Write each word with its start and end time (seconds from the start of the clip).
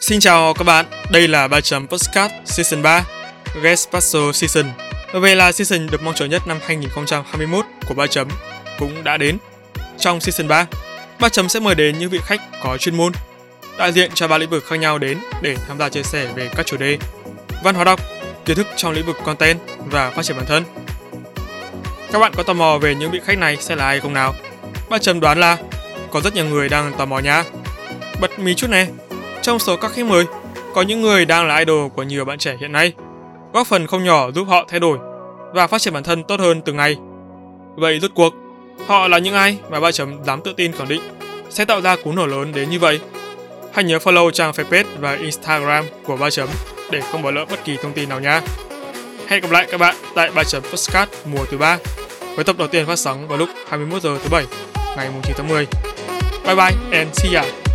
Xin 0.00 0.20
chào 0.20 0.54
các 0.54 0.64
bạn, 0.64 0.86
đây 1.10 1.28
là 1.28 1.48
3 1.48 1.60
chấm 1.60 1.88
Postcard 1.88 2.34
Season 2.44 2.82
3 2.82 3.04
Guest 3.62 3.88
Special 3.88 4.32
Season 4.32 4.72
Vậy 5.12 5.20
về 5.20 5.34
là 5.34 5.52
season 5.52 5.86
được 5.90 6.02
mong 6.02 6.14
chờ 6.14 6.24
nhất 6.26 6.42
năm 6.46 6.58
2021 6.66 7.64
của 7.88 7.94
3 7.94 8.06
chấm 8.06 8.28
cũng 8.78 9.04
đã 9.04 9.16
đến 9.16 9.38
Trong 9.98 10.20
season 10.20 10.48
3, 10.48 10.66
3 11.20 11.28
chấm 11.28 11.48
sẽ 11.48 11.60
mời 11.60 11.74
đến 11.74 11.98
những 11.98 12.10
vị 12.10 12.18
khách 12.22 12.40
có 12.62 12.76
chuyên 12.78 12.96
môn 12.96 13.12
đại 13.78 13.92
diện 13.92 14.10
cho 14.14 14.28
ba 14.28 14.38
lĩnh 14.38 14.50
vực 14.50 14.64
khác 14.66 14.76
nhau 14.76 14.98
đến 14.98 15.18
để 15.42 15.56
tham 15.68 15.78
gia 15.78 15.88
chia 15.88 16.02
sẻ 16.02 16.28
về 16.34 16.50
các 16.56 16.66
chủ 16.66 16.76
đề 16.76 16.98
văn 17.62 17.74
hóa 17.74 17.84
đọc, 17.84 18.00
kiến 18.44 18.56
thức 18.56 18.66
trong 18.76 18.92
lĩnh 18.92 19.06
vực 19.06 19.16
content 19.24 19.58
và 19.78 20.10
phát 20.10 20.22
triển 20.22 20.36
bản 20.36 20.46
thân. 20.46 20.64
Các 22.12 22.18
bạn 22.18 22.32
có 22.36 22.42
tò 22.42 22.52
mò 22.52 22.78
về 22.78 22.94
những 22.94 23.10
vị 23.10 23.20
khách 23.24 23.38
này 23.38 23.56
sẽ 23.60 23.76
là 23.76 23.86
ai 23.86 24.00
không 24.00 24.12
nào? 24.12 24.34
Ba 24.88 24.98
chấm 24.98 25.20
đoán 25.20 25.40
là 25.40 25.56
có 26.10 26.20
rất 26.20 26.34
nhiều 26.34 26.44
người 26.44 26.68
đang 26.68 26.92
tò 26.98 27.04
mò 27.04 27.18
nha. 27.18 27.44
Bật 28.20 28.38
mí 28.38 28.54
chút 28.54 28.70
nè, 28.70 28.86
trong 29.48 29.58
số 29.58 29.76
các 29.76 29.92
khách 29.92 30.06
mời, 30.06 30.24
có 30.74 30.82
những 30.82 31.02
người 31.02 31.24
đang 31.24 31.46
là 31.46 31.58
idol 31.58 31.88
của 31.88 32.02
nhiều 32.02 32.24
bạn 32.24 32.38
trẻ 32.38 32.56
hiện 32.60 32.72
nay, 32.72 32.92
góp 33.52 33.66
phần 33.66 33.86
không 33.86 34.04
nhỏ 34.04 34.30
giúp 34.30 34.44
họ 34.48 34.64
thay 34.68 34.80
đổi 34.80 34.98
và 35.54 35.66
phát 35.66 35.80
triển 35.80 35.94
bản 35.94 36.02
thân 36.02 36.22
tốt 36.24 36.40
hơn 36.40 36.62
từng 36.62 36.76
ngày. 36.76 36.96
Vậy 37.76 38.00
rốt 38.00 38.10
cuộc, 38.14 38.34
họ 38.86 39.08
là 39.08 39.18
những 39.18 39.34
ai 39.34 39.58
mà 39.70 39.80
ba 39.80 39.92
chấm 39.92 40.24
dám 40.24 40.40
tự 40.40 40.52
tin 40.56 40.72
khẳng 40.72 40.88
định 40.88 41.00
sẽ 41.50 41.64
tạo 41.64 41.80
ra 41.80 41.96
cú 41.96 42.12
nổ 42.12 42.26
lớn 42.26 42.52
đến 42.54 42.70
như 42.70 42.78
vậy? 42.78 43.00
Hãy 43.72 43.84
nhớ 43.84 43.98
follow 43.98 44.30
trang 44.30 44.52
fanpage 44.52 44.84
và 44.98 45.14
Instagram 45.14 45.84
của 46.04 46.16
ba 46.16 46.30
chấm 46.30 46.48
để 46.90 47.00
không 47.00 47.22
bỏ 47.22 47.30
lỡ 47.30 47.44
bất 47.50 47.64
kỳ 47.64 47.76
thông 47.82 47.92
tin 47.92 48.08
nào 48.08 48.20
nha. 48.20 48.40
Hẹn 49.28 49.42
gặp 49.42 49.50
lại 49.50 49.66
các 49.70 49.78
bạn 49.78 49.96
tại 50.14 50.30
3 50.34 50.44
chấm 50.44 50.62
Postcard 50.62 51.12
mùa 51.32 51.44
thứ 51.50 51.58
ba 51.58 51.78
với 52.34 52.44
tập 52.44 52.56
đầu 52.58 52.68
tiên 52.68 52.86
phát 52.86 52.98
sóng 52.98 53.28
vào 53.28 53.38
lúc 53.38 53.48
21 53.68 54.02
giờ 54.02 54.18
thứ 54.22 54.28
bảy 54.30 54.44
ngày 54.96 55.10
9 55.22 55.34
tháng 55.36 55.48
10. 55.48 55.66
Bye 56.44 56.54
bye 56.54 56.98
and 56.98 57.08
see 57.12 57.34
ya. 57.34 57.67